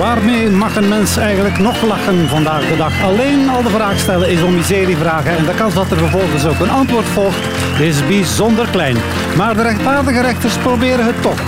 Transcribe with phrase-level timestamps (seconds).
[0.00, 3.02] Waarmee mag een mens eigenlijk nog lachen vandaag de dag?
[3.02, 6.60] Alleen al de vraag stellen is om miserievragen en de kans dat er vervolgens ook
[6.60, 7.46] een antwoord volgt
[7.80, 8.96] is bijzonder klein.
[9.36, 11.40] Maar de rechtvaardige rechters proberen het toch.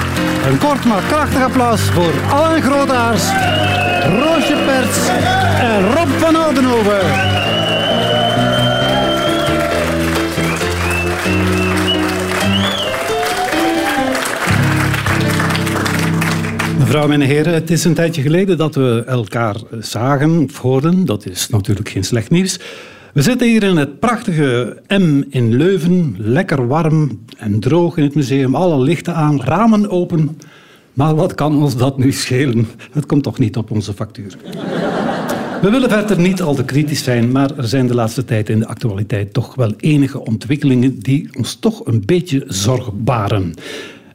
[0.46, 3.22] Een kort maar krachtig applaus voor Alain Grootaars,
[4.20, 5.08] Roosje Perts
[5.60, 7.41] en Rob van Oudenhoven.
[16.92, 21.04] Mevrouw en heren, het is een tijdje geleden dat we elkaar zagen of hoorden.
[21.04, 22.60] Dat is natuurlijk geen slecht nieuws.
[23.12, 26.14] We zitten hier in het prachtige M in Leuven.
[26.18, 28.54] Lekker warm en droog in het museum.
[28.54, 30.38] Alle lichten aan, ramen open.
[30.92, 32.68] Maar wat kan ons dat nu schelen?
[32.90, 34.36] Het komt toch niet op onze factuur.
[35.62, 38.58] We willen verder niet al te kritisch zijn, maar er zijn de laatste tijd in
[38.58, 43.54] de actualiteit toch wel enige ontwikkelingen die ons toch een beetje zorg baren.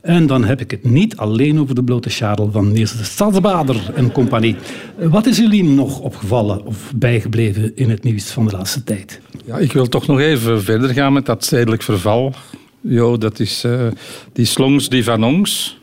[0.02, 3.92] En dan heb ik het niet alleen over de blote Charles van Niels de Stadsbader
[3.96, 4.56] en compagnie.
[4.98, 9.22] Wat is jullie nog opgevallen of bijgebleven in het nieuws van de laatste tijd?
[9.46, 12.34] Ja, ik wil toch nog even verder gaan met dat stedelijk verval.
[12.82, 13.88] Jo, dat is uh,
[14.34, 15.78] die Slongs die van ons.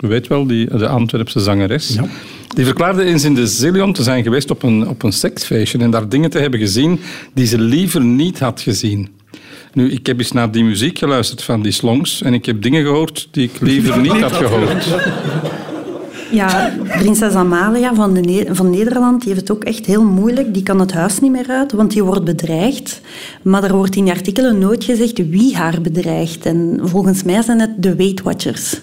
[0.00, 1.94] U weet wel, die, de Antwerpse zangeres.
[1.94, 2.04] Ja.
[2.54, 5.90] Die verklaarde eens in de Zillion te zijn geweest op een, op een seksfeestje en
[5.90, 7.00] daar dingen te hebben gezien
[7.34, 9.08] die ze liever niet had gezien.
[9.72, 12.84] Nu, ik heb eens naar die muziek geluisterd van die slongs en ik heb dingen
[12.84, 14.86] gehoord die ik liever niet had gehoord.
[16.30, 20.54] Ja, prinses Amalia van, de van Nederland die heeft het ook echt heel moeilijk.
[20.54, 23.00] Die kan het huis niet meer uit, want die wordt bedreigd.
[23.42, 26.46] Maar er wordt in die artikelen nooit gezegd wie haar bedreigt.
[26.46, 28.80] En volgens mij zijn het de Weight Watchers.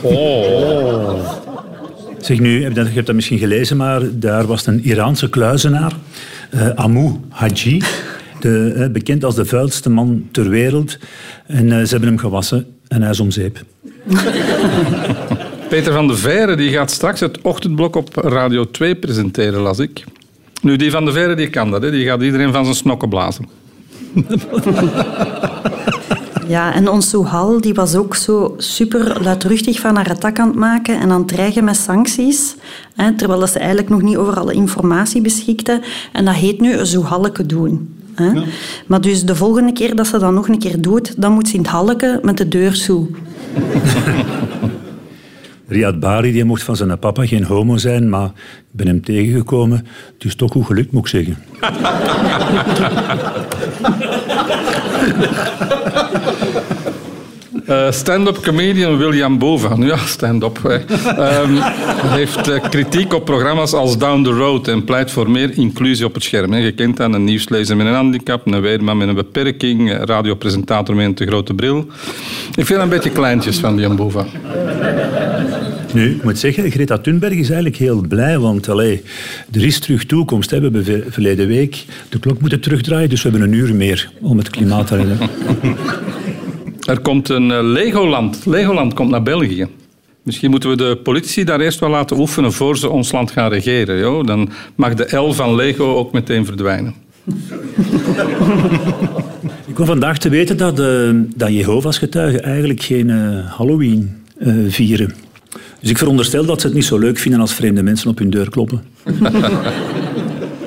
[0.00, 1.30] Oh.
[2.20, 5.92] Zeg nu, je hebt dat misschien gelezen, maar daar was een Iraanse kluizenaar,
[6.54, 7.82] uh, Amu Haji
[8.42, 10.98] de, bekend als de vuilste man ter wereld.
[11.46, 13.64] En uh, ze hebben hem gewassen en hij is om zeep.
[15.68, 20.04] Peter van de Veire die gaat straks het ochtendblok op Radio 2 presenteren, las ik.
[20.62, 21.90] Nu, die van de Veire die kan dat, hè.
[21.90, 23.48] die gaat iedereen van zijn snokken blazen.
[26.46, 30.56] Ja, en ons Souhal die was ook zo super luidruchtig van haar attack aan het
[30.56, 32.56] maken en aan het dreigen met sancties,
[32.94, 35.80] hè, terwijl ze eigenlijk nog niet over alle informatie beschikte.
[36.12, 38.01] En dat heet nu Souhalleke doen.
[38.14, 38.42] Hè?
[38.86, 41.54] Maar dus de volgende keer dat ze dat nog een keer doet, dan moet ze
[41.54, 43.06] in het halken met de deur toe.
[45.68, 48.32] Riyad Bari die mocht van zijn papa geen homo zijn, maar ik
[48.70, 49.86] ben hem tegengekomen.
[50.14, 51.36] Het is toch goed gelukt, moet ik zeggen.
[57.72, 61.58] Uh, stand-up comedian William Bova, ja, stand-up, um,
[62.18, 66.14] heeft uh, kritiek op programma's als Down the Road en pleit voor meer inclusie op
[66.14, 66.54] het scherm.
[66.54, 71.04] Je kent dan een nieuwslezer met een handicap, een weerman met een beperking, radiopresentator met
[71.04, 71.86] een te grote bril.
[72.54, 74.26] Ik vind een beetje kleintjes van William Bova.
[75.94, 79.02] Nu, ik moet zeggen, Greta Thunberg is eigenlijk heel blij, want allee,
[79.52, 80.50] er is terug toekomst.
[80.50, 84.38] We hebben verleden week de klok moeten terugdraaien, dus we hebben een uur meer om
[84.38, 85.18] het klimaat te redden.
[86.86, 88.46] Er komt een eh, Legoland.
[88.46, 89.66] Legoland komt naar België.
[90.22, 93.50] Misschien moeten we de politici daar eerst wel laten oefenen voor ze ons land gaan
[93.50, 93.98] regeren.
[93.98, 94.26] Joh.
[94.26, 96.94] Dan mag de L van Lego ook meteen verdwijnen.
[99.66, 104.10] Ik kwam vandaag te weten dat, uh, dat Jehovah's getuigen eigenlijk geen uh, Halloween
[104.68, 105.14] vieren.
[105.80, 108.30] Dus ik veronderstel dat ze het niet zo leuk vinden als vreemde mensen op hun
[108.30, 108.82] deur kloppen.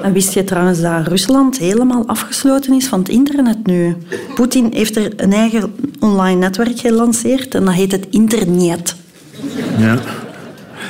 [0.05, 3.95] En wist je trouwens dat Rusland helemaal afgesloten is van het internet nu?
[4.35, 8.95] Poetin heeft er een eigen online netwerk gelanceerd en dat heet het internet.
[9.77, 9.99] Ja.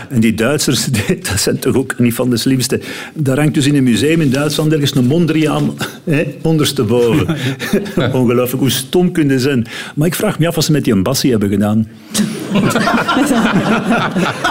[0.10, 0.86] En die Duitsers,
[1.30, 2.80] dat zijn toch ook niet van de slimste.
[3.14, 7.38] Daar hangt dus in een museum in Duitsland ergens een Mondriaan hè, ondersteboven.
[8.14, 9.68] Ongelooflijk, hoe stom kunnen zijn.
[9.96, 11.88] Maar ik vraag me af wat ze met die bassie hebben gedaan.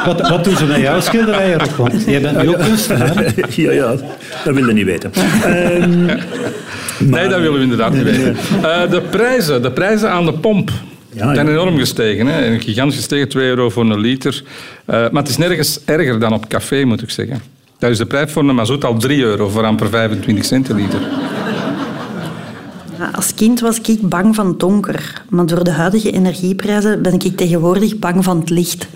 [0.06, 1.60] wat, wat doen ze met jouw schilderijen?
[1.76, 3.34] Want jij bent nu ook kunstenaar.
[3.56, 3.94] ja, ja,
[4.44, 5.10] dat wil je niet weten.
[5.46, 6.04] Um,
[6.98, 8.36] nee, dat willen we inderdaad niet weten.
[8.62, 10.70] Uh, de, prijzen, de prijzen aan de pomp.
[11.14, 12.26] Ja, zijn enorm gestegen.
[12.26, 12.58] Hè?
[12.60, 14.42] Gigantisch gestegen, 2 euro voor een liter.
[14.44, 17.42] Uh, maar het is nergens erger dan op café, moet ik zeggen.
[17.78, 21.00] Daar is de prijs voor een mazoet al 3 euro voor amper 25 centiliter.
[23.12, 25.22] Als kind was ik bang van het donker.
[25.28, 28.86] Maar door de huidige energieprijzen ben ik tegenwoordig bang van het licht.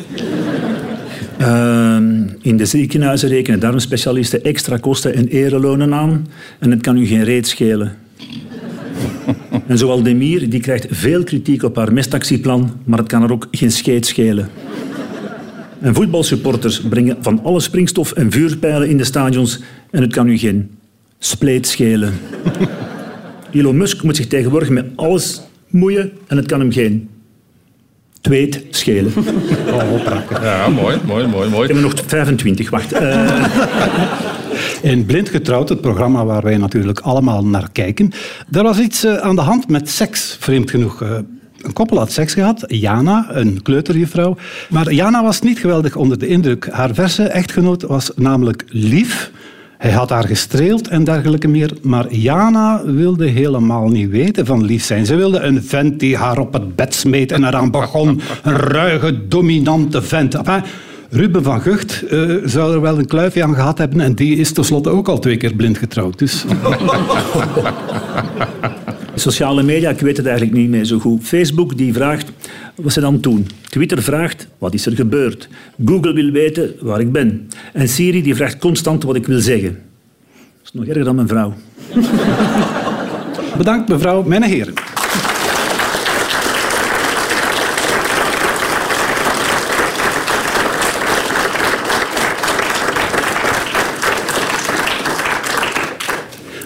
[1.41, 1.97] Uh,
[2.41, 6.27] in de ziekenhuizen rekenen darmspecialisten extra kosten en erelonen aan.
[6.59, 7.97] En het kan u geen reet schelen.
[9.69, 13.49] En zoal Demir, die krijgt veel kritiek op haar mestactieplan, maar het kan er ook
[13.51, 14.49] geen scheet schelen.
[15.81, 19.61] En voetbalsupporters brengen van alle springstof en vuurpijlen in de stadions
[19.91, 20.71] en het kan u geen
[21.19, 22.13] spleet schelen.
[23.53, 27.09] Elon Musk moet zich tegenwoordig met alles moeien en het kan hem geen
[28.21, 29.13] Tweet schelen.
[29.73, 30.43] Oh.
[30.43, 31.63] Ja, mooi, mooi, mooi, mooi.
[31.63, 32.93] Ik heb er nog 25, wacht.
[32.93, 33.45] Uh...
[34.83, 38.13] In Blind Getrouwd, het programma waar wij natuurlijk allemaal naar kijken,
[38.51, 41.03] er was iets uh, aan de hand met seks, vreemd genoeg.
[41.03, 41.11] Uh,
[41.61, 44.37] een koppel had seks gehad, Jana, een kleuterjuffrouw.
[44.69, 46.69] Maar Jana was niet geweldig onder de indruk.
[46.71, 49.31] Haar verse echtgenoot was namelijk lief.
[49.79, 51.71] Hij had haar gestreeld en dergelijke meer.
[51.83, 55.07] Maar Jana wilde helemaal niet weten van lief zijn.
[55.07, 58.21] Ze wilde een vent die haar op het bed smeet en eraan begon.
[58.43, 60.37] Een ruige, dominante vent.
[61.11, 64.53] Ruben van Gucht uh, zou er wel een kluifje aan gehad hebben en die is
[64.53, 66.19] tenslotte ook al twee keer blind getrouwd.
[66.19, 66.45] Dus.
[69.15, 71.25] Sociale media, ik weet het eigenlijk niet meer zo goed.
[71.25, 72.33] Facebook die vraagt
[72.75, 73.47] wat ze dan doen.
[73.69, 75.49] Twitter vraagt wat is er gebeurd.
[75.85, 77.49] Google wil weten waar ik ben.
[77.73, 79.73] En Siri die vraagt constant wat ik wil zeggen.
[79.73, 81.55] Dat is nog erger dan mijn vrouw.
[83.57, 84.75] Bedankt mevrouw, mijn heren.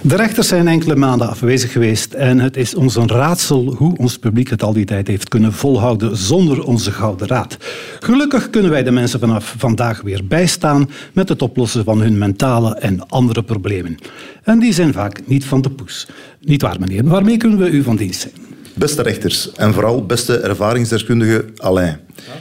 [0.04, 4.18] De rechters zijn enkele maanden afwezig geweest en het is ons een raadsel hoe ons
[4.18, 7.56] publiek het al die tijd heeft kunnen volhouden zonder onze Gouden Raad.
[8.00, 12.74] Gelukkig kunnen wij de mensen vanaf vandaag weer bijstaan met het oplossen van hun mentale
[12.74, 13.96] en andere problemen.
[14.42, 16.08] En die zijn vaak niet van de poes.
[16.40, 17.04] Niet waar, meneer?
[17.04, 18.34] Waarmee kunnen we u van dienst zijn?
[18.74, 21.98] Beste rechters en vooral beste ervaringsdeskundige Alain.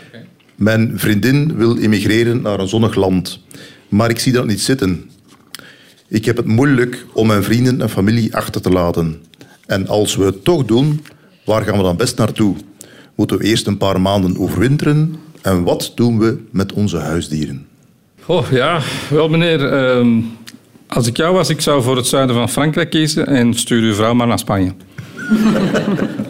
[0.09, 0.25] Okay.
[0.55, 3.39] Mijn vriendin wil immigreren naar een zonnig land,
[3.89, 5.10] maar ik zie dat niet zitten.
[6.11, 9.21] Ik heb het moeilijk om mijn vrienden en familie achter te laten.
[9.65, 11.05] En als we het toch doen,
[11.45, 12.55] waar gaan we dan best naartoe?
[13.15, 15.15] Moeten we eerst een paar maanden overwinteren?
[15.41, 17.65] En wat doen we met onze huisdieren?
[18.25, 19.73] Oh ja, wel meneer.
[19.99, 20.23] Uh,
[20.87, 23.93] als ik jou was, ik zou voor het zuiden van Frankrijk kiezen en stuur uw
[23.93, 24.71] vrouw maar naar Spanje.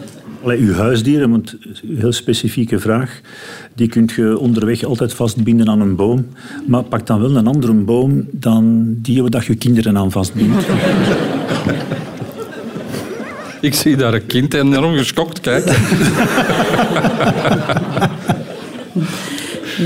[0.43, 3.21] Allee, uw huisdieren, want een heel specifieke vraag,
[3.75, 6.27] die kunt je onderweg altijd vastbinden aan een boom.
[6.67, 10.65] Maar pak dan wel een andere boom dan die waar je kinderen aan vastbindt.
[13.61, 15.75] Ik zie daar een kind enorm geschokt kijken.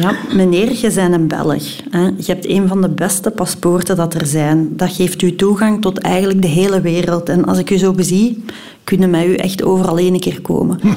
[0.01, 1.63] Ja, meneer, je bent een Belg.
[1.89, 2.01] Hè.
[2.01, 4.69] Je hebt een van de beste paspoorten dat er zijn.
[4.71, 7.29] Dat geeft u toegang tot eigenlijk de hele wereld.
[7.29, 8.43] En als ik u zo bezie,
[8.83, 10.79] kunnen met u echt overal één keer komen.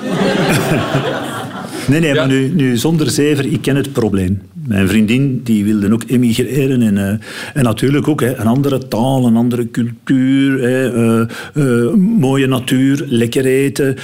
[1.89, 4.41] Nee, nee, maar nu, nu zonder zever, ik ken het probleem.
[4.67, 7.09] Mijn vriendin die wilde ook emigreren en, uh,
[7.55, 13.05] en natuurlijk ook hè, een andere taal, een andere cultuur, hè, uh, uh, mooie natuur,
[13.07, 13.97] lekker eten.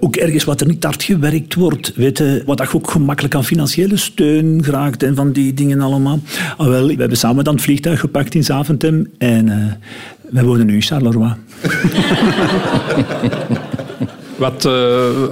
[0.00, 1.92] ook ergens wat er niet hard gewerkt wordt.
[1.96, 6.20] Weet je, wat je ook gemakkelijk aan financiële steun geraakt en van die dingen allemaal.
[6.56, 9.78] Ah, wel, we hebben samen dan het vliegtuig gepakt in Zaventem en
[10.30, 11.32] wij wonen nu in Charleroi.
[14.36, 14.72] Wat uh,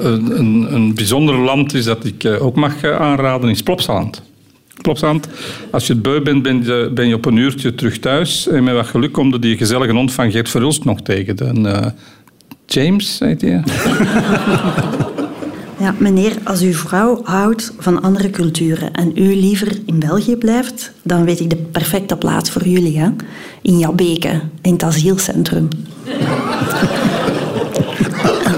[0.00, 4.22] een, een bijzonder land is dat ik uh, ook mag uh, aanraden, is Plopsaland.
[4.82, 5.28] Plopsaland,
[5.70, 8.48] als je het beu bent, ben je, ben je op een uurtje terug thuis.
[8.48, 11.36] En met wat geluk komt er die gezellige hond van Geert Verhulst nog tegen.
[11.36, 11.92] De,
[12.66, 13.62] James, heet hij.
[15.82, 20.92] Ja, meneer, als uw vrouw houdt van andere culturen en u liever in België blijft,
[21.02, 22.98] dan weet ik de perfecte plaats voor jullie.
[22.98, 23.08] Hè?
[23.62, 25.68] In Jabeke, in het asielcentrum.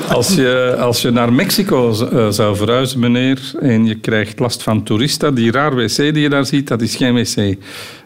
[0.08, 4.82] Als je, als je naar Mexico eh, zou verhuizen, meneer, en je krijgt last van
[4.82, 7.56] toeristen, die raar wc die je daar ziet, dat is geen wc.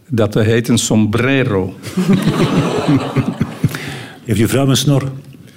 [0.08, 1.74] Dat heet een sombrero.
[4.24, 5.02] Heeft je vrouw een snor?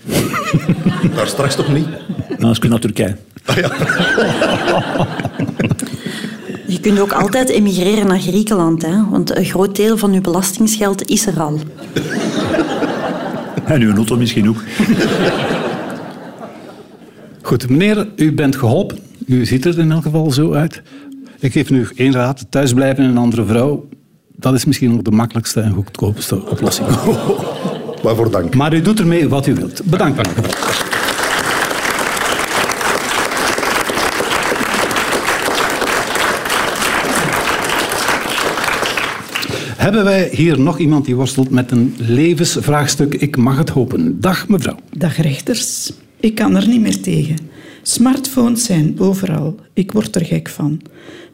[1.15, 1.87] Daar straks toch niet?
[2.29, 3.15] Nou, als ik naar Turkije.
[3.45, 3.71] Ah, ja.
[6.67, 9.09] Je kunt ook altijd emigreren naar Griekenland, hè?
[9.09, 11.59] want een groot deel van uw belastingsgeld is er al.
[13.65, 14.63] En uw auto misschien ook.
[17.51, 18.99] Goed, meneer, u bent geholpen.
[19.25, 20.81] U ziet er in elk geval zo uit.
[21.39, 22.45] Ik geef nu één raad.
[22.49, 23.87] Thuisblijven en een andere vrouw.
[24.35, 26.87] Dat is misschien nog de makkelijkste en goedkoopste oplossing.
[28.03, 28.55] Waarvoor dank.
[28.55, 29.83] Maar u doet ermee wat u wilt.
[29.83, 30.29] Bedankt.
[39.77, 43.13] Hebben wij hier nog iemand die worstelt met een levensvraagstuk?
[43.13, 44.21] Ik mag het hopen.
[44.21, 44.77] Dag mevrouw.
[44.89, 45.91] Dag rechters.
[46.21, 47.37] Ik kan er niet meer tegen.
[47.81, 49.55] Smartphones zijn overal.
[49.73, 50.81] Ik word er gek van.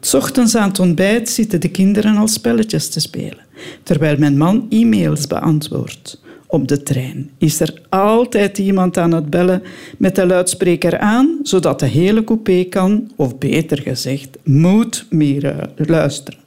[0.00, 3.46] S ochtends aan het ontbijt zitten de kinderen al spelletjes te spelen,
[3.82, 6.22] terwijl mijn man e-mails beantwoordt.
[6.46, 9.62] Op de trein is er altijd iemand aan het bellen
[9.98, 16.40] met de luidspreker aan, zodat de hele coupé kan, of beter gezegd, moet meer luisteren.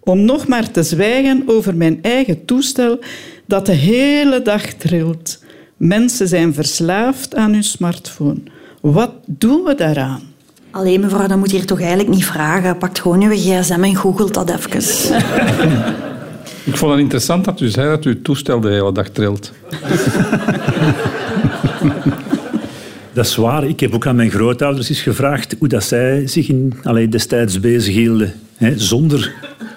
[0.00, 2.98] Om nog maar te zwijgen over mijn eigen toestel
[3.46, 5.43] dat de hele dag trilt
[5.76, 8.38] Mensen zijn verslaafd aan hun smartphone.
[8.80, 10.20] Wat doen we daaraan?
[10.70, 12.78] Allee, mevrouw, dat moet je hier toch eigenlijk niet vragen.
[12.78, 14.70] Pakt gewoon uw gsm en googelt dat even.
[16.64, 19.52] Ik vond het interessant dat u zei dat u het toestel de hele dag trilt.
[23.12, 23.64] Dat is waar.
[23.64, 27.60] Ik heb ook aan mijn grootouders eens gevraagd hoe dat zij zich in, allee, destijds
[27.60, 28.32] bezighielden.
[28.56, 29.32] Hè, zonder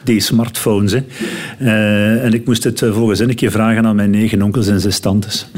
[0.07, 0.91] die smartphones.
[0.91, 0.99] Hè.
[1.61, 4.79] Uh, en ik moest het eh, volgens een keer vragen aan mijn negen onkels en
[4.79, 5.47] zes tantes.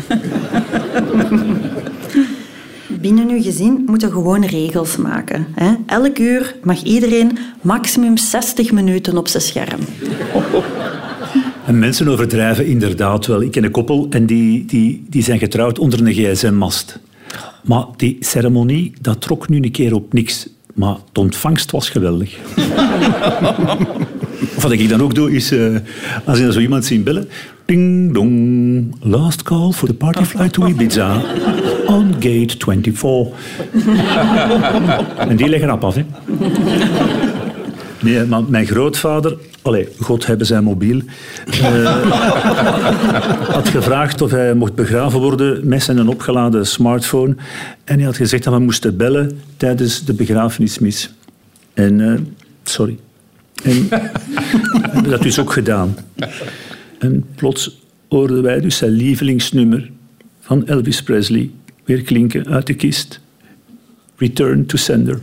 [3.01, 5.47] Binnen uw gezin moeten gewoon regels maken.
[5.55, 5.73] Hè.
[5.85, 9.79] Elk uur mag iedereen maximum 60 minuten op zijn scherm.
[11.65, 13.41] En mensen overdrijven inderdaad wel.
[13.41, 16.99] Ik ken een koppel en die, die, die zijn getrouwd onder een gsm-mast.
[17.63, 20.49] Maar die ceremonie, dat trok nu een keer op niks.
[20.73, 22.37] Maar de ontvangst was geweldig.
[24.61, 25.75] Wat ik dan ook doe, is uh,
[26.25, 27.29] als je zo iemand ziet bellen.
[27.65, 31.21] Ding dong, last call for the party flight to Ibiza.
[31.87, 33.27] On gate 24.
[35.17, 36.05] en die leggen op af, hè.
[38.01, 41.01] Nee, maar mijn grootvader, allez, God hebben zijn mobiel,
[41.61, 42.03] uh,
[43.55, 47.35] had gevraagd of hij mocht begraven worden met zijn opgeladen smartphone.
[47.83, 51.13] En hij had gezegd dat we moesten bellen tijdens de begrafenismis.
[51.73, 52.19] En, uh,
[52.63, 52.97] sorry.
[53.63, 53.87] En
[54.91, 55.95] hebben dat dus ook gedaan.
[56.99, 59.89] En plots hoorden wij dus zijn lievelingsnummer
[60.41, 61.49] van Elvis Presley
[61.85, 63.19] weer klinken uit de kist.
[64.15, 65.19] Return to sender.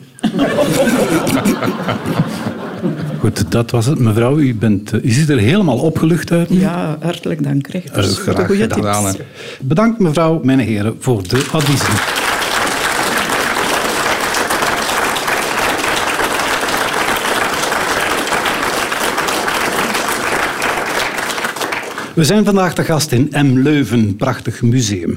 [3.19, 3.99] Goed, dat was het.
[3.99, 6.49] Mevrouw, u, bent, u ziet er helemaal opgelucht uit.
[6.51, 8.11] Ja, hartelijk dank, rechters.
[8.11, 9.13] Uh, graag goede gedaan.
[9.13, 9.25] Tips.
[9.61, 12.25] Bedankt, mevrouw, mijn heren, voor de adviezen.
[22.17, 23.59] We zijn vandaag de gast in M.
[23.59, 25.17] Leuven, prachtig museum.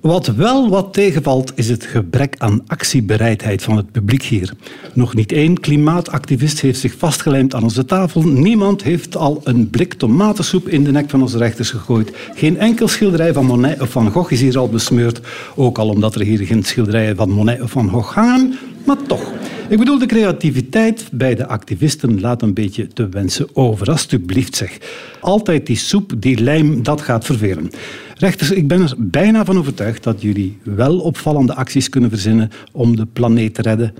[0.00, 4.52] Wat wel wat tegenvalt, is het gebrek aan actiebereidheid van het publiek hier.
[4.94, 8.22] Nog niet één klimaatactivist heeft zich vastgelijmd aan onze tafel.
[8.22, 12.12] Niemand heeft al een blik tomatensoep in de nek van onze rechters gegooid.
[12.34, 15.20] Geen enkel schilderij van Monet of Van Gogh is hier al besmeurd.
[15.54, 18.58] Ook al omdat er hier geen schilderijen van Monet of Van Gogh hangen.
[18.86, 19.41] Maar toch.
[19.72, 23.90] Ik bedoel, de creativiteit bij de activisten laat een beetje te wensen over.
[23.90, 24.78] Alsjeblieft zeg.
[25.20, 27.70] Altijd die soep, die lijm, dat gaat vervelen.
[28.14, 32.96] Rechters, ik ben er bijna van overtuigd dat jullie wel opvallende acties kunnen verzinnen om
[32.96, 33.94] de planeet te redden.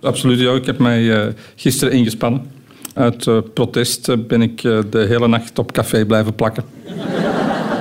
[0.00, 0.54] Absoluut, ja.
[0.54, 2.42] Ik heb mij uh, gisteren ingespannen.
[2.94, 6.64] Uit uh, protest uh, ben ik de hele nacht op café blijven plakken.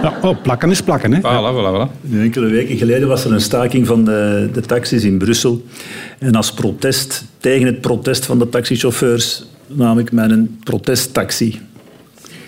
[0.01, 1.19] Ja, oh, plakken is plakken, hè?
[1.19, 1.87] Voilà, voilà, voilà.
[2.19, 5.65] Enkele weken geleden was er een staking van de, de taxis in Brussel.
[6.19, 11.61] En als protest tegen het protest van de taxichauffeurs nam ik mijn protesttaxi.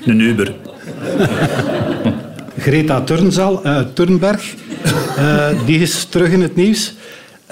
[0.05, 0.53] Een Uber.
[2.57, 4.53] Greta Turnzaal, uh, Turnberg,
[5.17, 6.93] uh, die is terug in het nieuws.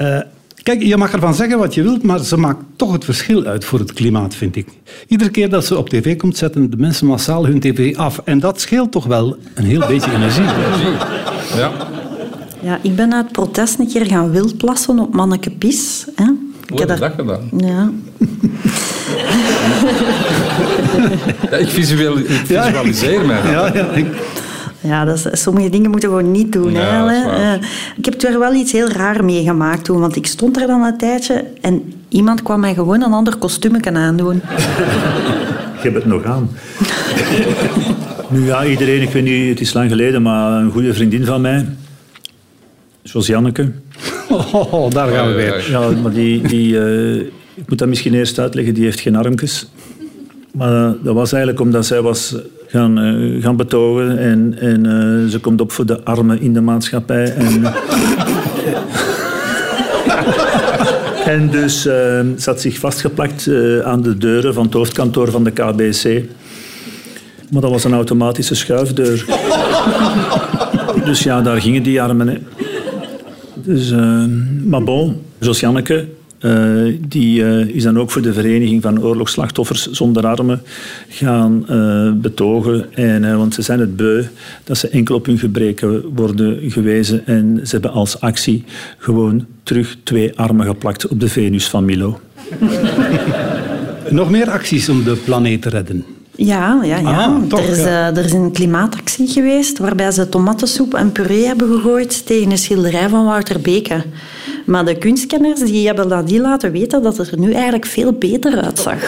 [0.01, 0.19] Uh,
[0.67, 3.65] kijk, je mag ervan zeggen wat je wilt, maar ze maakt toch het verschil uit
[3.65, 4.67] voor het klimaat, vind ik.
[5.07, 8.21] Iedere keer dat ze op tv komt, zetten de mensen massaal hun tv af.
[8.25, 10.45] En dat scheelt toch wel een heel beetje energie.
[11.55, 11.71] Ja.
[12.61, 16.07] Ja, ik ben uit protest een keer gaan wildplassen op Manneke Pies.
[16.15, 16.25] Hè.
[16.65, 17.49] Ik heb dat gedaan?
[17.57, 17.91] Ja.
[21.51, 23.51] ja ik, visueel, ik visualiseer mij.
[23.51, 24.05] Ja, ja, ik...
[24.87, 26.71] Ja, dat is, sommige dingen moeten we gewoon niet doen.
[26.71, 27.63] Ja, hè, uh,
[27.97, 30.97] ik heb er wel iets heel raar meegemaakt toen, want ik stond er dan een
[30.97, 34.41] tijdje en iemand kwam mij gewoon een ander kostuumje aandoen.
[35.77, 36.49] Ik heb het nog aan.
[38.29, 41.41] nu ja, iedereen, ik weet niet, het is lang geleden, maar een goede vriendin van
[41.41, 41.65] mij,
[43.03, 43.71] zoals Janneke.
[44.51, 45.69] Oh, daar gaan we weer.
[45.69, 47.15] Ja, maar die, die uh,
[47.55, 49.67] ik moet dat misschien eerst uitleggen, die heeft geen armpjes.
[50.53, 52.35] Maar dat was eigenlijk omdat zij was
[52.67, 54.17] gaan, uh, gaan betogen.
[54.17, 57.33] En, en uh, ze komt op voor de armen in de maatschappij.
[57.33, 57.63] En,
[61.33, 61.93] en dus uh,
[62.37, 63.49] ze had zich vastgeplakt
[63.83, 66.23] aan de deuren van het hoofdkantoor van de KBC.
[67.51, 69.25] Maar dat was een automatische schuifdeur.
[71.05, 72.47] dus ja, daar gingen die armen.
[73.53, 73.91] Dus,
[74.63, 76.07] maar bon, zoals Janneke,
[76.39, 80.61] uh, die uh, is dan ook voor de Vereniging van Oorlogsslachtoffers zonder armen
[81.07, 82.93] gaan uh, betogen.
[82.93, 84.23] En, want ze zijn het beu
[84.63, 87.25] dat ze enkel op hun gebreken worden gewezen.
[87.25, 88.63] En ze hebben als actie
[88.97, 92.19] gewoon terug twee armen geplakt op de Venus van Milo.
[94.09, 96.05] Nog meer acties om de planeet te redden?
[96.37, 97.25] Ja, ja, ja.
[97.25, 98.11] Ah, toch, er, is, ja.
[98.11, 102.57] uh, er is een klimaatactie geweest waarbij ze tomatensoep en puree hebben gegooid tegen een
[102.57, 104.03] schilderij van Wouter Beke.
[104.67, 108.13] Maar de kunstkenners die hebben dat die laten weten dat het er nu eigenlijk veel
[108.13, 108.99] beter uitzag.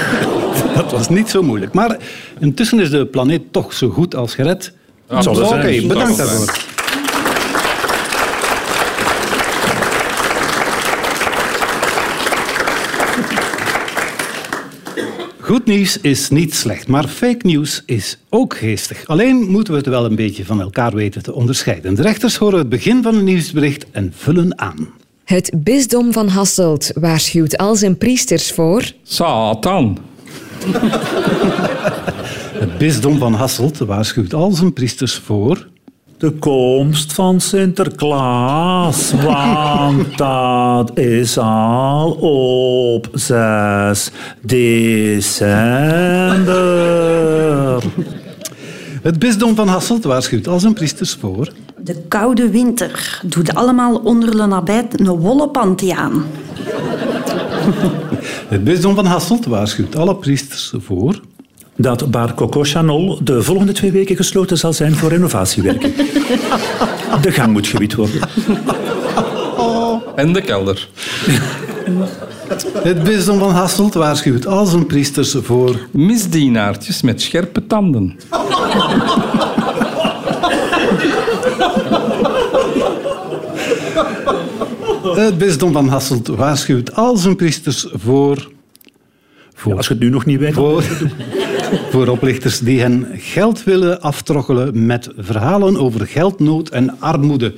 [0.76, 1.74] Dat was niet zo moeilijk.
[1.74, 1.98] Maar
[2.40, 4.74] intussen is de planeet toch zo goed als gered.
[5.10, 6.68] Ja, Oké, okay, bedankt daarvoor.
[15.40, 19.08] Goed nieuws is niet slecht, maar fake nieuws is ook geestig.
[19.08, 21.96] Alleen moeten we het wel een beetje van elkaar weten te onderscheiden.
[21.96, 24.99] De rechters horen het begin van een nieuwsbericht en vullen aan.
[25.30, 28.92] Het bisdom van Hasselt waarschuwt al zijn priesters voor...
[29.04, 29.98] Satan.
[32.54, 35.68] Het bisdom van Hasselt waarschuwt al zijn priesters voor...
[36.18, 45.44] De komst van Sinterklaas, want dat is al op 6 december.
[49.02, 51.52] Het bisdom van Hasselt waarschuwt al zijn priesters voor...
[51.78, 56.24] De koude winter doet allemaal onder de nabijt een wollen panty aan.
[58.48, 61.20] Het bisdom van Hasselt waarschuwt alle priesters voor...
[61.76, 65.94] Dat Bar Coco Chanel de volgende twee weken gesloten zal zijn voor renovatiewerken.
[67.22, 68.22] De gang moet gewit worden.
[70.16, 70.90] En de kelder.
[72.84, 75.80] Het bisdom van Hasselt waarschuwt al zijn priesters voor...
[75.92, 78.18] Misdienaartjes met scherpe tanden.
[85.16, 88.52] Het bisdom van Hasselt waarschuwt al zijn priesters voor...
[89.54, 90.54] voor Als je het nu nog niet weet.
[90.54, 90.84] voor,
[91.92, 97.54] voor oplichters die hen geld willen aftroggelen met verhalen over geldnood en armoede.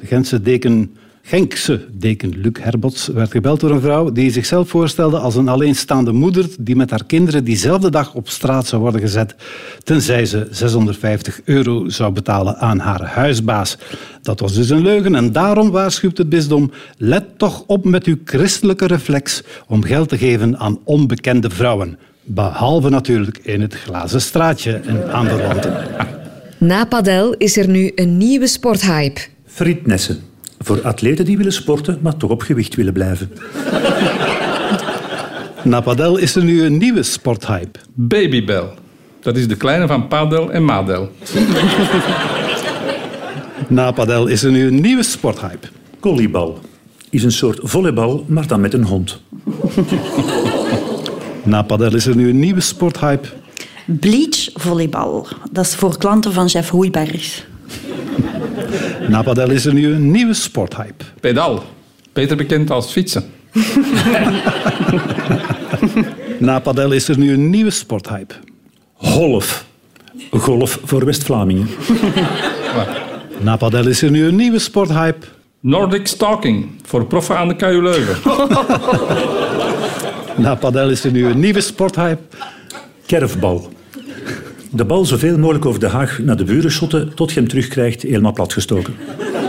[0.00, 0.96] De Gentse deken,
[1.26, 6.12] Genkse deken Luc Herbots werd gebeld door een vrouw die zichzelf voorstelde als een alleenstaande
[6.12, 9.34] moeder die met haar kinderen diezelfde dag op straat zou worden gezet,
[9.82, 13.78] tenzij ze 650 euro zou betalen aan haar huisbaas.
[14.22, 18.16] Dat was dus een leugen en daarom waarschuwt het bisdom, let toch op met uw
[18.24, 21.98] christelijke reflex om geld te geven aan onbekende vrouwen.
[22.22, 25.86] Behalve natuurlijk in het glazen straatje en aan de randen.
[26.58, 29.20] Na padel is er nu een nieuwe sporthype.
[29.46, 30.32] Frietnessen.
[30.64, 33.30] Voor atleten die willen sporten, maar toch op gewicht willen blijven.
[35.62, 37.78] Na padel is er nu een nieuwe sporthype.
[37.94, 38.74] Babybel.
[39.20, 41.10] Dat is de kleine van Padel en Madel.
[43.68, 45.66] Na padel is er nu een nieuwe sporthype.
[46.00, 46.58] Collybal.
[47.10, 49.20] Is een soort volleybal, maar dan met een hond.
[51.42, 53.28] Na padel is er nu een nieuwe sporthype.
[53.84, 55.26] Bleach volleybal.
[55.52, 57.46] Dat is voor klanten van Jeff Hoeiberg.
[59.08, 61.04] Na padel is er nu een nieuwe sporthype.
[61.20, 61.62] Pedal.
[62.12, 63.24] Beter bekend als fietsen.
[66.38, 68.34] Na padel is er nu een nieuwe sporthype.
[68.96, 69.64] Golf.
[70.30, 71.68] Golf voor West-Vlamingen.
[73.44, 75.26] Na padel is er nu een nieuwe sporthype.
[75.60, 76.70] Nordic Stalking.
[76.84, 78.16] Voor proffen aan de KU Leuven.
[80.42, 82.22] Na padel is er nu een nieuwe sporthype.
[83.06, 83.72] Kerfbal.
[84.74, 88.02] De bal zoveel mogelijk over de haag naar de buren schotten tot je hem terugkrijgt
[88.02, 88.94] helemaal platgestoken.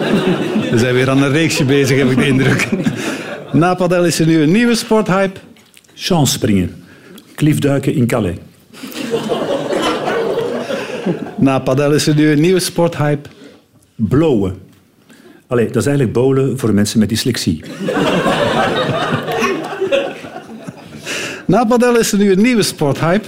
[0.72, 2.70] We zijn weer aan een reeksje bezig, heb ik de indruk.
[3.54, 5.40] Na padel is er nu een nieuwe sporthype.
[5.94, 6.84] Chance springen.
[7.36, 8.38] Kliefduiken in Calais.
[11.38, 13.30] Na padel is er nu een nieuwe sporthype.
[13.96, 14.56] Blowen.
[15.48, 17.64] Allee, dat is eigenlijk bowlen voor mensen met dyslexie.
[21.46, 23.28] Na padel is er nu een nieuwe sporthype.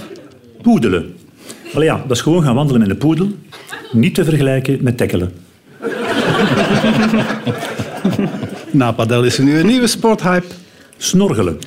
[0.62, 1.14] Poedelen.
[1.74, 3.28] Allee, ja, dat is gewoon gaan wandelen met een poedel.
[3.92, 5.32] Niet te vergelijken met tackelen.
[8.70, 10.46] Na padel is er nu een nieuwe sporthype.
[10.96, 11.58] Snorgelen.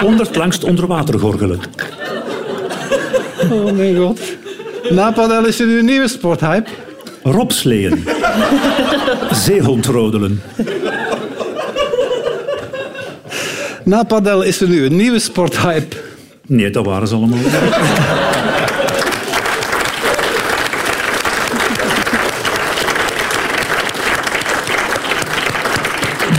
[0.00, 1.60] Honderd langst onder water gorgelen.
[3.50, 4.20] Oh mijn god.
[4.90, 6.70] Na padel is er nu een nieuwe sporthype.
[7.22, 8.04] Robsleeën.
[9.30, 10.42] Zeehondrodelen.
[13.84, 15.96] Na padel is er nu een nieuwe sporthype.
[16.46, 17.38] Nee, dat waren ze allemaal.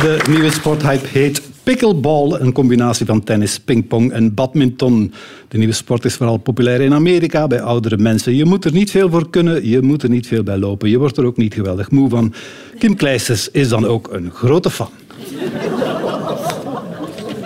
[0.01, 5.13] De nieuwe sporthype heet pickleball, een combinatie van tennis, pingpong en badminton.
[5.47, 8.35] De nieuwe sport is vooral populair in Amerika bij oudere mensen.
[8.35, 10.89] Je moet er niet veel voor kunnen, je moet er niet veel bij lopen.
[10.89, 12.33] Je wordt er ook niet geweldig moe van.
[12.77, 14.89] Kim Kleisters is dan ook een grote fan.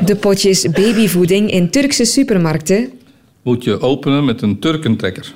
[0.05, 2.91] De potjes babyvoeding in Turkse supermarkten.
[3.41, 5.33] Moet je openen met een turkentrekker.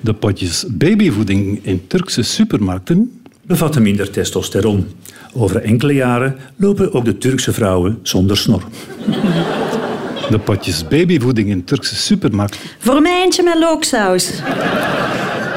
[0.00, 4.86] De potjes babyvoeding in Turkse supermarkten Bevatten minder testosteron.
[5.32, 8.62] Over enkele jaren lopen ook de Turkse vrouwen zonder snor.
[10.30, 12.60] De potjes babyvoeding in Turkse supermarkten.
[12.78, 14.30] Voor mij eentje met looksaus.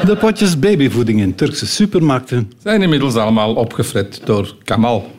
[0.04, 2.52] De potjes babyvoeding in Turkse supermarkten.
[2.62, 5.10] Zijn inmiddels allemaal opgefret door Kamal.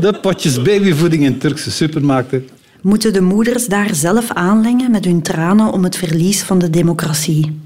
[0.00, 2.48] De potjes babyvoeding in Turkse supermarkten.
[2.80, 7.64] Moeten de moeders daar zelf aanlengen met hun tranen om het verlies van de democratie?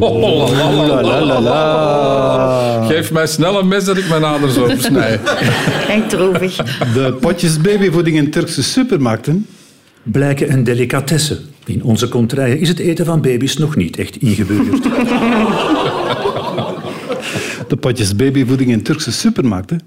[0.00, 0.50] Oh,
[1.02, 5.20] la, la, la, Geef mij snel een mes dat ik mijn aders oversnij.
[5.88, 6.56] Echt droevig.
[6.94, 9.46] De potjes babyvoeding in Turkse supermarkten
[10.02, 11.40] Blijken een delicatesse.
[11.66, 14.82] In onze contraien is het eten van baby's nog niet echt ingeburgerd.
[17.68, 19.80] de potjes babyvoeding in Turkse supermarkten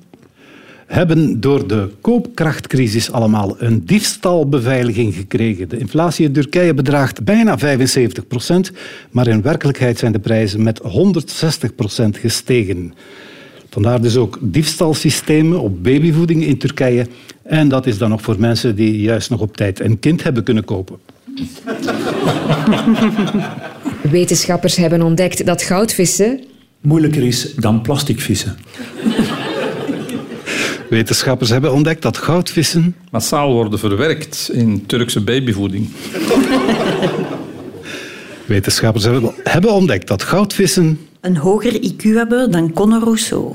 [0.85, 5.69] hebben door de koopkrachtcrisis allemaal een diefstalbeveiliging gekregen.
[5.69, 8.71] De inflatie in Turkije bedraagt bijna 75 procent,
[9.11, 12.93] maar in werkelijkheid zijn de prijzen met 160 procent gestegen.
[13.69, 17.07] Vandaar dus ook diefstalsystemen op babyvoeding in Turkije.
[17.43, 20.43] En dat is dan nog voor mensen die juist nog op tijd een kind hebben
[20.43, 20.97] kunnen kopen.
[24.01, 26.39] Wetenschappers hebben ontdekt dat goudvissen
[26.85, 28.57] Moeilijker is dan plasticvissen.
[30.89, 35.89] Wetenschappers hebben ontdekt dat goudvissen Massaal worden verwerkt in Turkse babyvoeding.
[38.45, 43.53] Wetenschappers hebben, hebben ontdekt dat goudvissen Een hoger IQ hebben dan Conor Rousseau.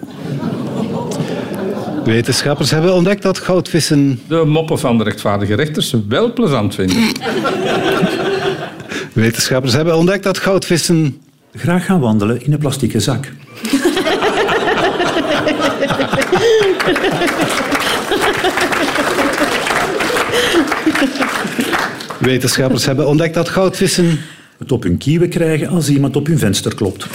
[2.05, 4.21] Wetenschappers hebben ontdekt dat goudvissen.
[4.29, 6.97] De moppen van de rechtvaardige rechters wel plezant vinden.
[9.13, 11.21] Wetenschappers hebben ontdekt dat goudvissen.
[11.55, 13.33] Graag gaan wandelen in een plastieke zak.
[22.19, 24.21] Wetenschappers hebben ontdekt dat goudvissen.
[24.59, 27.07] Het op hun kieven krijgen als iemand op hun venster klopt.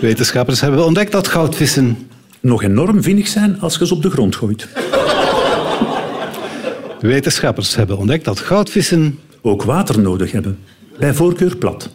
[0.00, 2.08] Wetenschappers hebben ontdekt dat goudvissen.
[2.40, 4.68] Nog enorm vinnig zijn als je ze op de grond gooit.
[7.00, 9.18] Wetenschappers hebben ontdekt dat goudvissen.
[9.40, 10.58] Ook water nodig hebben.
[10.98, 11.90] Bij voorkeur plat.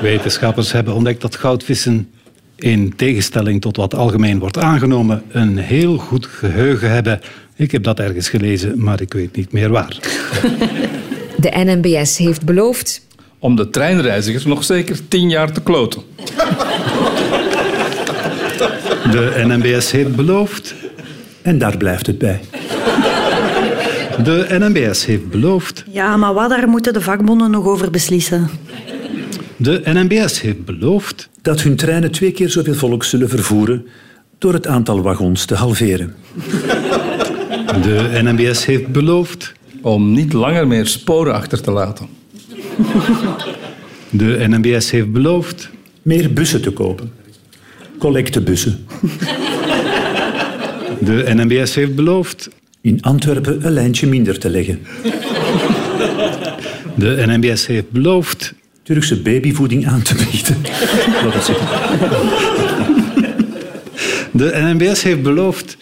[0.00, 2.08] Wetenschappers hebben ontdekt dat goudvissen.
[2.64, 7.20] In tegenstelling tot wat algemeen wordt aangenomen, een heel goed geheugen hebben.
[7.56, 9.98] Ik heb dat ergens gelezen, maar ik weet niet meer waar.
[11.36, 13.06] de NMBS heeft beloofd
[13.38, 16.02] Om de treinreizigers nog zeker tien jaar te kloten.
[19.10, 20.74] De NMBS heeft beloofd.
[21.42, 22.40] En daar blijft het bij.
[24.22, 25.84] De NMBS heeft beloofd.
[25.90, 28.50] Ja, maar wat daar moeten de vakbonden nog over beslissen?
[29.56, 31.28] De NMBS heeft beloofd.
[31.42, 33.86] Dat hun treinen twee keer zoveel volk zullen vervoeren
[34.38, 36.14] door het aantal wagons te halveren.
[37.82, 39.52] De NMBS heeft beloofd.
[39.82, 42.06] Om niet langer meer sporen achter te laten.
[44.10, 45.70] De NMBS heeft beloofd.
[46.02, 47.12] Meer bussen te kopen.
[47.98, 48.86] Collectebussen.
[51.00, 52.48] De NMBS heeft beloofd.
[52.80, 54.86] In Antwerpen een lijntje minder te leggen.
[56.94, 58.54] De NMBS heeft beloofd.
[58.84, 60.62] Turkse babyvoeding aan te bieden.
[64.30, 65.76] De NMBS heeft beloofd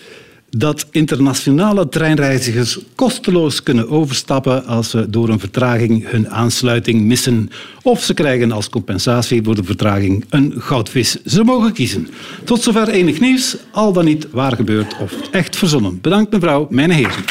[0.51, 7.51] dat internationale treinreizigers kosteloos kunnen overstappen als ze door een vertraging hun aansluiting missen.
[7.83, 11.23] Of ze krijgen als compensatie voor de vertraging een goudvis.
[11.25, 12.09] Ze mogen kiezen.
[12.45, 15.99] Tot zover enig nieuws, al dan niet waar gebeurd of echt verzonnen.
[16.01, 17.25] Bedankt mevrouw, mijn heren.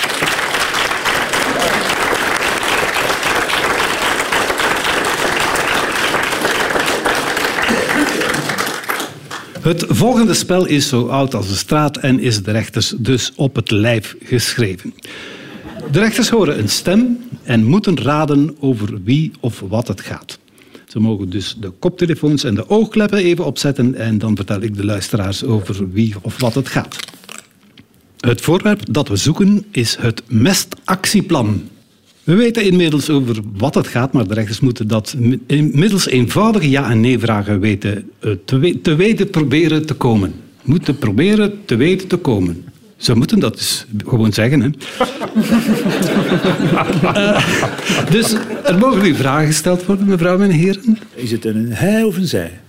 [9.62, 13.56] Het volgende spel is zo oud als de straat en is de rechters dus op
[13.56, 14.94] het lijf geschreven.
[15.92, 20.40] De rechters horen een stem en moeten raden over wie of wat het gaat.
[20.88, 24.86] Ze mogen dus de koptelefoons en de oogkleppen even opzetten en dan vertel ik de
[24.86, 26.96] luisteraars over wie of wat het gaat.
[28.20, 31.70] Het voorwerp dat we zoeken is het mestactieplan.
[32.32, 35.16] We weten inmiddels over wat het gaat, maar de rechters moeten dat
[35.74, 40.34] middels eenvoudige ja- en nee-vragen weten, eh, te, we- te weten proberen te komen.
[40.62, 42.64] Moeten proberen te weten te komen.
[42.98, 44.62] Ze moeten dat dus gewoon zeggen.
[44.62, 44.70] Hè.
[47.14, 47.46] Eh,
[48.10, 50.98] dus er mogen nu vragen gesteld worden, mevrouw en heren.
[51.16, 52.60] Is het een hij of een zij?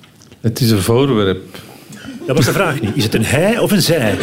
[0.41, 1.59] Het is een voorwerp.
[2.27, 2.91] Dat was de vraag niet.
[2.95, 4.15] Is het een hij of een zij?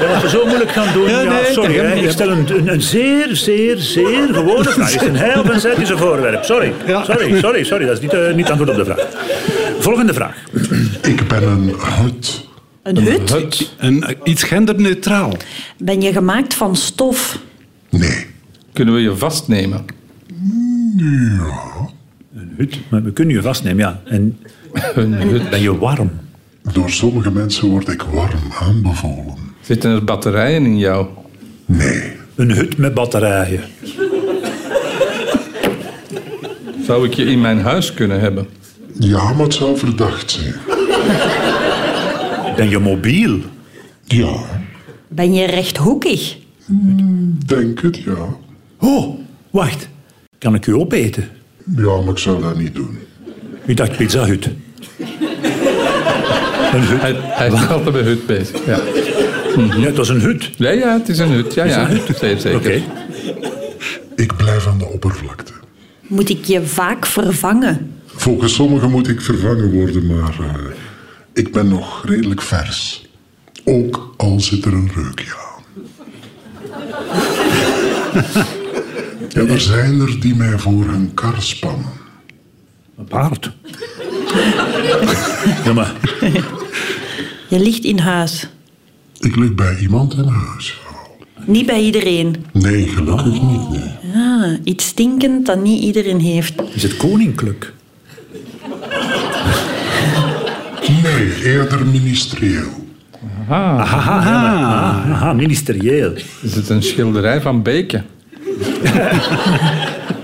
[0.00, 1.08] Ja, als we zo moeilijk gaan doen.
[1.08, 1.94] Ja, Ja, nee, sorry, dat hè.
[1.94, 4.86] ik stel een, een, een zeer, zeer, zeer gewone vraag.
[4.88, 5.70] Is het een hij of een zij?
[5.70, 6.44] Het is een voorwerp.
[6.44, 6.72] Sorry.
[6.86, 7.04] Ja.
[7.04, 7.86] Sorry, sorry, sorry.
[7.86, 9.06] Dat is niet, eh, niet antwoord op de vraag.
[9.78, 10.36] Volgende vraag.
[11.02, 12.46] Ik ben een hut.
[12.82, 13.30] Een hut?
[13.30, 13.70] Het.
[13.78, 15.32] En eh, iets genderneutraal.
[15.78, 17.38] Ben je gemaakt van stof?
[17.90, 18.26] Nee.
[18.72, 19.84] Kunnen we je vastnemen?
[22.36, 22.78] Een hut.
[22.88, 24.00] Maar we kunnen je vastnemen, ja.
[24.04, 24.38] En
[24.94, 25.50] Een hut.
[25.50, 26.10] ben je warm?
[26.72, 29.34] Door sommige mensen word ik warm aanbevolen.
[29.60, 31.06] Zitten er batterijen in jou?
[31.66, 32.12] Nee.
[32.34, 33.60] Een hut met batterijen.
[36.86, 38.46] Zou ik je in mijn huis kunnen hebben?
[38.98, 40.54] Ja, maar het zou verdacht zijn.
[42.56, 43.38] Ben je mobiel?
[44.04, 44.36] Ja,
[45.08, 46.36] Ben je rechthoekig?
[47.46, 48.36] denk het, ja.
[48.78, 49.18] Oh,
[49.50, 49.88] wacht.
[50.38, 51.28] Kan ik u opeten?
[51.76, 52.98] Ja, maar ik zou dat niet doen.
[53.66, 54.48] Ik dacht Pizza Hut.
[56.72, 57.00] Een hut.
[57.00, 58.66] Hij, hij is altijd bij hut bezig.
[58.66, 58.80] Ja.
[59.76, 60.50] Ja, het was een hut.
[60.56, 61.54] ja, ja, het is een hut.
[61.54, 61.88] Ja, ja.
[62.38, 62.82] Zeker.
[64.16, 65.52] Ik blijf aan de oppervlakte.
[66.06, 67.92] Moet ik je vaak vervangen?
[68.06, 70.54] Volgens sommigen moet ik vervangen worden, maar eh,
[71.32, 73.06] ik ben nog redelijk vers.
[73.64, 75.64] Ook al zit er een reukje aan.
[79.28, 81.92] Ja, er zijn er die mij voor hun kar spannen.
[82.98, 83.50] Een paard.
[85.64, 85.92] Ja, maar
[87.48, 88.48] Je ligt in huis.
[89.20, 90.80] Ik lig bij iemand in huis.
[91.44, 92.44] Niet bij iedereen.
[92.52, 94.14] Nee, gelukkig niet, nee.
[94.14, 96.54] Ah, iets stinkend dat niet iedereen heeft.
[96.74, 97.72] is het koninklijk?
[101.02, 102.86] Nee, eerder ministerieel.
[103.48, 103.82] Aha,
[105.08, 106.12] aha, ministerieel.
[106.42, 108.04] Is het een schilderij van Beken?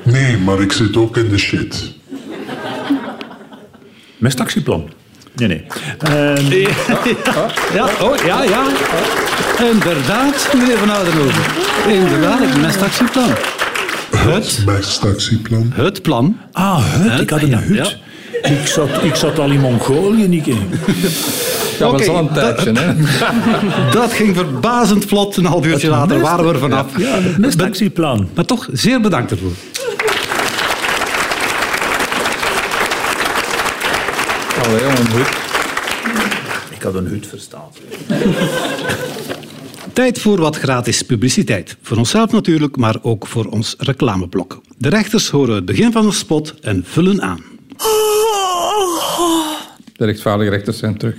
[0.03, 1.94] Nee, maar ik zit ook in de shit.
[4.25, 4.91] Met actieplan.
[5.35, 5.65] Nee, nee.
[5.99, 6.47] Ehm,
[7.75, 8.63] Ja, oh, ja, ja.
[9.73, 11.43] Inderdaad, meneer Van Ouderloven.
[11.89, 13.31] Inderdaad, het mestactieplan.
[14.17, 15.73] Het, Best actieplan.
[15.75, 16.37] het plan.
[16.53, 17.21] ah, hut.
[17.21, 17.97] Ik had een Ja, hut.
[18.43, 20.55] Ik, zat, ik zat al in Mongolië, Nikke.
[21.79, 22.95] Ja, Oké, dat is al een tijdje, hè?
[24.01, 25.37] Dat ging verbazend vlot.
[25.37, 26.87] Een half uurtje later waren we er vanaf.
[26.99, 28.29] Ja, het mestactieplan.
[28.35, 29.53] Maar toch, zeer bedankt ervoor.
[34.65, 35.29] Allee, jongen, een hut.
[36.71, 37.69] Ik had een hut verstaan.
[39.93, 41.77] Tijd voor wat gratis publiciteit.
[41.83, 44.61] Voor onszelf natuurlijk, maar ook voor ons reclameblok.
[44.79, 47.45] De rechters horen het begin van een spot en vullen aan.
[49.97, 51.17] De rechtvaardige rechters zijn terug.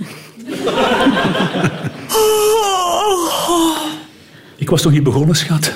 [4.56, 5.72] Ik was nog niet begonnen, schat.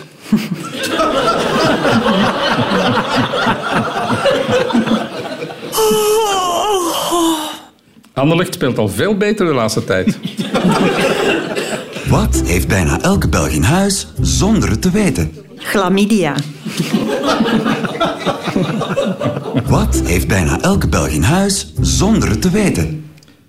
[8.21, 10.19] Anderlecht speelt al veel beter de laatste tijd.
[12.09, 15.33] Wat heeft bijna elke Belg in huis zonder het te weten?
[15.57, 16.35] Chlamydia.
[19.67, 23.05] Wat heeft bijna elke Belg in huis zonder het te weten?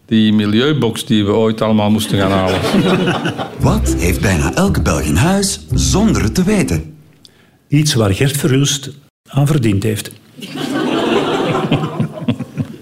[0.05, 2.59] Die milieubox die we ooit allemaal moesten gaan halen.
[3.69, 6.97] Wat heeft bijna elke Belg in huis zonder het te weten?
[7.67, 8.89] Iets waar Gert Verhulst
[9.27, 10.11] aan verdiend heeft.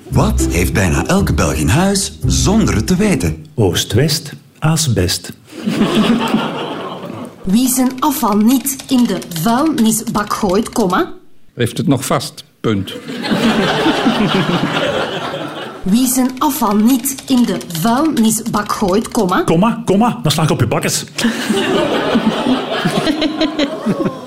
[0.09, 3.45] Wat heeft bijna elke Belg in huis zonder het te weten?
[3.55, 5.33] Oost-West, asbest.
[7.43, 11.11] Wie zijn afval niet in de vuilnisbak gooit, komma,
[11.53, 12.43] Heeft het nog vast.
[12.59, 12.93] Punt.
[15.83, 20.59] wie zijn afval niet in de vuilnisbak gooit, komma, Komma, komma, dan sla ik op
[20.59, 21.03] je bakkes.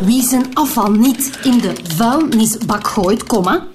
[0.07, 3.67] wie zijn afval niet in de vuilnisbak gooit, komma,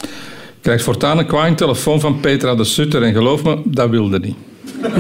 [0.67, 4.36] Krijgt voortaan een kwaai telefoon van Petra de Sutter en geloof me, dat wilde niet.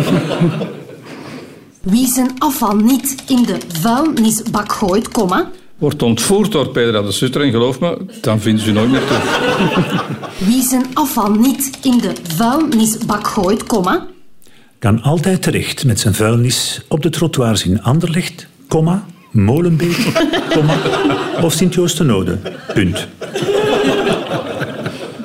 [1.93, 7.41] wie zijn afval niet in de vuilnisbak gooit, komma, Wordt ontvoerd door Petra de Sutter
[7.41, 9.39] en geloof me, dan vinden ze u nooit meer terug.
[10.49, 14.07] wie zijn afval niet in de vuilnisbak gooit, komma,
[14.79, 20.77] Kan altijd terecht met zijn vuilnis op de trottoirs in Anderlecht, komma, Molenbeek, komma,
[21.41, 22.37] of Sint-Joostenode.
[22.73, 23.07] Punt.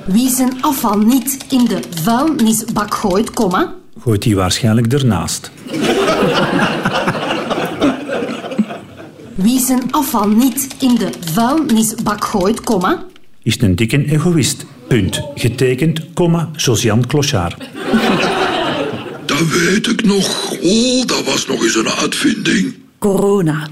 [0.07, 5.51] Wie zijn afval niet in de vuilnisbak gooit, komma, Gooit die waarschijnlijk ernaast.
[9.35, 13.05] wie zijn afval niet in de vuilnisbak gooit, komma,
[13.43, 14.65] Is een dikke egoïst.
[14.89, 15.23] Punt.
[15.35, 17.57] Getekend, komma, Josiane Clochard.
[19.25, 20.53] Dat weet ik nog.
[20.63, 22.75] Oh, dat was nog eens een uitvinding.
[22.99, 23.69] Corona.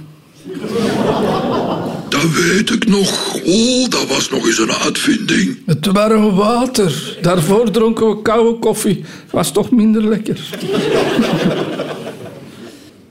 [2.21, 3.35] Dat weet ik nog.
[3.45, 5.59] Oh, dat was nog eens een uitvinding.
[5.67, 7.19] Het warme water.
[7.23, 9.05] Daarvoor dronken we koude koffie.
[9.31, 10.41] Was toch minder lekker.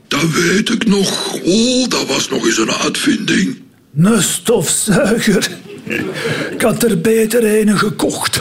[0.08, 1.34] Dat weet ik nog.
[1.44, 3.60] Oh, dat was nog eens een uitvinding.
[3.96, 5.50] Een stofzuiger.
[6.50, 8.40] Ik had er beter een gekocht.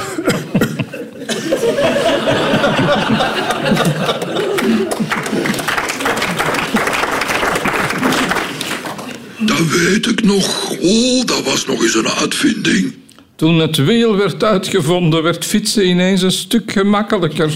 [9.68, 10.70] Weet ik nog.
[10.80, 12.94] Oh, dat was nog eens een uitvinding.
[13.36, 17.52] Toen het wiel werd uitgevonden, werd fietsen ineens een stuk gemakkelijker.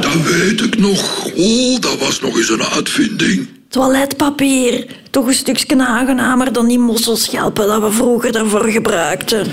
[0.00, 1.26] Dat weet ik nog.
[1.34, 3.48] Oh, dat was nog eens een uitvinding.
[3.68, 4.86] Toiletpapier.
[5.10, 9.46] Toch een stukje aangenamer dan die mosselschelpen dat we vroeger daarvoor gebruikten.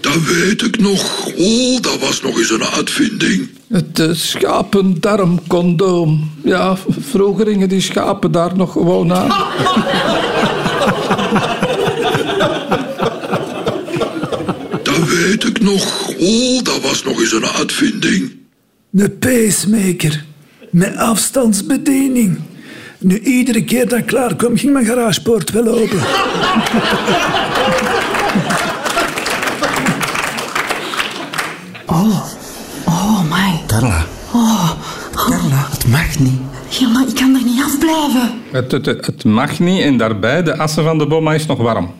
[0.00, 1.21] Dat weet ik nog.
[1.42, 3.48] Oh, dat was nog eens een uitvinding.
[3.68, 6.30] Het uh, schapendarmcondoom.
[6.44, 9.30] Ja, vroeger gingen die schapen daar nog gewoon aan.
[15.12, 16.08] weet ik nog.
[16.18, 18.32] Oh, dat was nog eens een uitvinding.
[18.92, 20.24] Een pacemaker.
[20.70, 22.40] Met afstandsbediening.
[22.98, 25.98] Nu, iedere keer dat ik klaar kom, ging mijn garagepoort wel open.
[31.86, 32.20] Oh,
[32.86, 33.60] oh my.
[33.66, 34.70] Carla, Oh,
[35.14, 36.40] Carla, het mag niet.
[36.68, 38.30] ja, maar ik kan er niet afblijven.
[38.52, 41.90] Het, het, het mag niet en daarbij, de assen van de bomma is nog warm.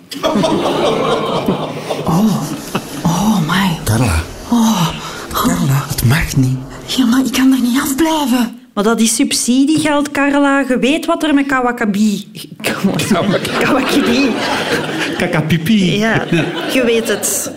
[3.03, 3.79] Oh my.
[3.85, 4.89] Carla, Oh,
[5.33, 6.57] Carla, het mag niet.
[6.87, 8.57] ja, maar ik kan er niet afblijven.
[8.75, 10.65] Maar dat is subsidiegeld, Carla.
[10.69, 12.29] Je weet wat er met Kawakabi...
[13.59, 14.31] Kawakabi...
[15.19, 15.99] Kakapipi.
[15.99, 16.25] Ja,
[16.73, 17.51] je weet het.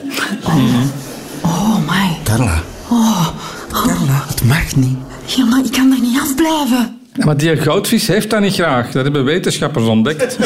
[1.41, 2.04] Oh my.
[2.25, 3.27] Carla, Oh,
[3.71, 4.97] Carla, het mag niet.
[5.25, 6.97] ja, maar ik kan er niet afblijven.
[7.13, 8.91] Ja, Maar die goudvis heeft dat niet graag.
[8.91, 10.37] Dat hebben wetenschappers ontdekt.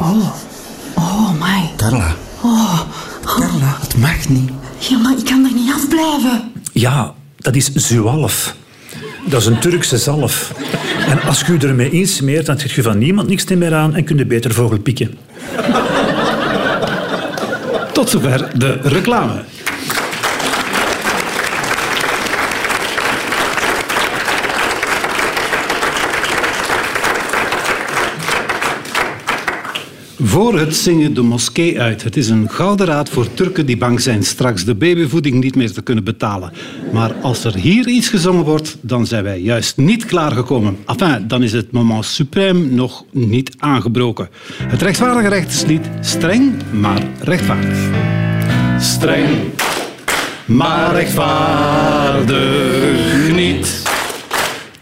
[0.00, 0.26] Oh,
[0.94, 1.70] oh my.
[1.76, 2.80] Carla, Oh,
[3.24, 4.50] Carla, het mag niet.
[4.78, 6.52] ja, maar ik kan er niet afblijven.
[6.72, 8.54] Ja, dat is zualf.
[9.26, 10.52] Dat is een Turkse zalf.
[11.08, 14.16] En als je ermee insmeert, dan trek je van niemand niks meer aan en kun
[14.16, 15.18] je beter vogel pikken.
[17.92, 19.42] Tot zover de reclame.
[30.38, 32.02] Voor het zingen de moskee uit.
[32.02, 35.72] Het is een gouden raad voor Turken die bang zijn straks de babyvoeding niet meer
[35.72, 36.52] te kunnen betalen.
[36.92, 40.76] Maar als er hier iets gezongen wordt, dan zijn wij juist niet klaargekomen.
[40.86, 44.28] Enfin, dan is het moment suprême nog niet aangebroken.
[44.62, 47.78] Het rechtvaardige rechterslied, streng, maar rechtvaardig.
[48.80, 49.28] Streng,
[50.44, 52.38] maar rechtvaardig
[53.32, 53.87] niet.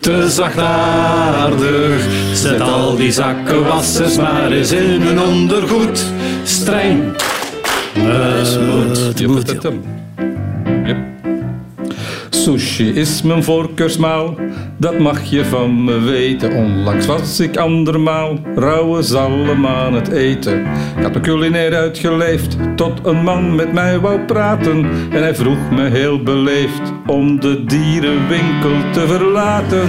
[0.07, 6.05] Te zachtaardig, zet al die zakkenwassers maar eens in hun ondergoed.
[6.45, 7.03] Streng,
[7.95, 9.83] moet, moet het hem.
[10.85, 11.16] Yep.
[12.37, 14.35] Sushi is mijn voorkeursmaal,
[14.77, 16.53] dat mag je van me weten.
[16.53, 20.61] Onlangs was ik andermaal rauwe zalm aan het eten.
[20.97, 24.85] Ik had me culinair uitgeleefd, tot een man met mij wou praten.
[25.11, 29.89] En hij vroeg me heel beleefd om de dierenwinkel te verlaten.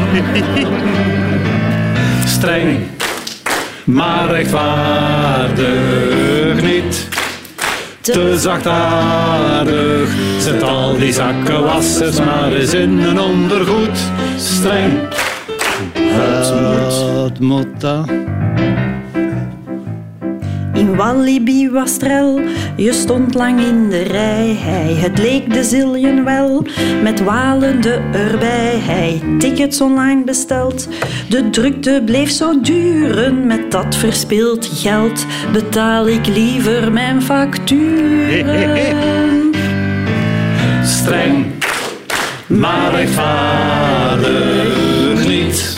[2.37, 2.77] streng,
[3.83, 7.16] maar rechtvaardig niet.
[8.13, 13.99] Te zachtaardig, zet al die zakkenwassers maar eens in hun ondergoed.
[14.37, 14.93] Streng,
[15.93, 17.85] het moet.
[20.77, 22.39] In Walibi was strel,
[22.75, 24.55] je stond lang in de rij.
[24.59, 26.65] Hij, het leek de zillion wel,
[27.03, 28.79] met walende erbij.
[28.79, 30.87] Hij tickets online besteld,
[31.29, 33.47] de drukte bleef zo duren.
[33.47, 38.75] Met dat verspild geld betaal ik liever mijn facturen.
[40.83, 41.45] Streng,
[42.47, 44.27] maar rechtvaardig
[45.27, 45.75] niet.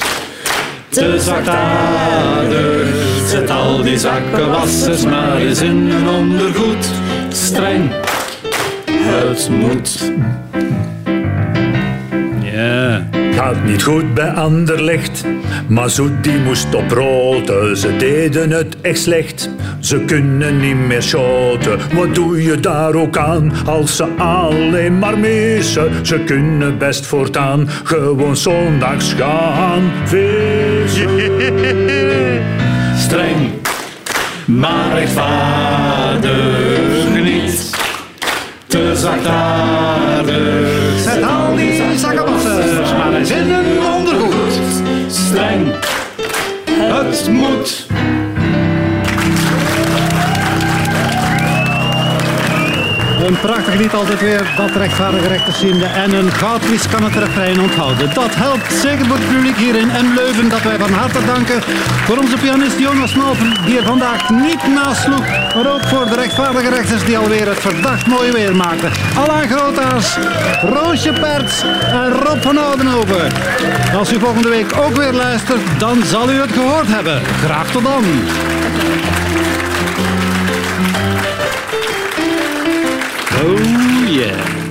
[0.90, 2.99] Te zachtaardig,
[3.30, 6.90] zet al die zakkenwassers maar eens in hun ondergoed.
[7.30, 7.92] Streng,
[8.92, 10.12] het moet.
[12.42, 13.08] Ja.
[13.34, 15.24] Gaat niet goed bij Anderlecht,
[15.68, 17.78] maar Zoet die moest op roten.
[17.78, 21.80] Ze deden het echt slecht, ze kunnen niet meer shoten.
[21.94, 26.06] Wat doe je daar ook aan, als ze alleen maar missen?
[26.06, 31.10] Ze kunnen best voortaan gewoon zondags gaan vissen.
[33.10, 33.52] Streng,
[34.46, 37.70] maar rechtvaardig niet.
[38.68, 44.60] Te zachtaardig, zet al die zakkenwassers maar eens in hun ondergoed.
[45.08, 45.68] Streng,
[46.70, 47.88] het moet.
[53.30, 54.54] een prachtig lied altijd weer.
[54.58, 55.86] Dat rechtvaardige rechterziende.
[55.86, 58.14] En een goudlies kan het refrein onthouden.
[58.14, 60.50] Dat helpt zeker voor het publiek hier in en Leuven.
[60.50, 61.62] Dat wij van harte danken
[62.06, 63.54] voor onze pianist Jonas Malven.
[63.66, 65.28] Die er vandaag niet naast sloeg.
[65.56, 68.92] Maar ook voor de rechtvaardige rechters die alweer het verdacht mooie weer maakten.
[69.18, 70.18] Alain Grootaars,
[70.62, 73.32] Roosje Perts en Rob van Oudenhoven.
[73.98, 77.22] Als u volgende week ook weer luistert, dan zal u het gehoord hebben.
[77.44, 78.04] Graag tot dan.
[83.42, 83.56] Oh,
[84.12, 84.69] yeah.